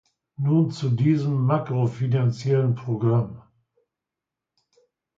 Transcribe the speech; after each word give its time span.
Nun 0.39 0.71
zu 0.71 0.89
diesem 0.89 1.45
makrofinanziellen 1.45 2.73
Programm. 2.73 3.43